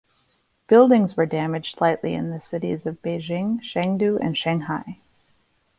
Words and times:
Buildings 0.65 1.15
were 1.15 1.27
damaged 1.27 1.75
slightly 1.77 2.15
in 2.15 2.31
the 2.31 2.41
cities 2.41 2.87
of 2.87 2.99
Beijing, 3.03 3.61
Chengdu 3.61 4.17
and 4.19 4.35
Shanghai. 4.35 4.97